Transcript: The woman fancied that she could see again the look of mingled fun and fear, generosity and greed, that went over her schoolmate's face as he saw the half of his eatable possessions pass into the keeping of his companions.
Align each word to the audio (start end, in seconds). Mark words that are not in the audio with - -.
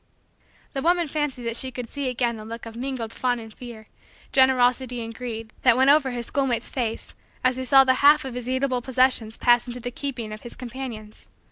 The 0.73 0.81
woman 0.81 1.07
fancied 1.07 1.43
that 1.43 1.55
she 1.55 1.69
could 1.69 1.87
see 1.87 2.09
again 2.09 2.35
the 2.35 2.43
look 2.43 2.65
of 2.65 2.75
mingled 2.75 3.13
fun 3.13 3.37
and 3.37 3.53
fear, 3.53 3.87
generosity 4.31 4.99
and 5.05 5.13
greed, 5.13 5.53
that 5.61 5.77
went 5.77 5.91
over 5.91 6.09
her 6.09 6.23
schoolmate's 6.23 6.69
face 6.69 7.13
as 7.43 7.55
he 7.55 7.63
saw 7.63 7.83
the 7.83 7.93
half 8.01 8.25
of 8.25 8.33
his 8.33 8.49
eatable 8.49 8.81
possessions 8.81 9.37
pass 9.37 9.67
into 9.67 9.79
the 9.79 9.91
keeping 9.91 10.33
of 10.33 10.41
his 10.41 10.55
companions. 10.55 11.27